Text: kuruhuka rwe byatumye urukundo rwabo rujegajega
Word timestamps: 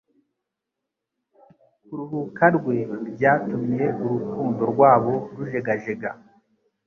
kuruhuka 1.85 2.45
rwe 2.57 2.77
byatumye 3.15 3.83
urukundo 4.03 4.61
rwabo 4.71 5.13
rujegajega 5.35 6.09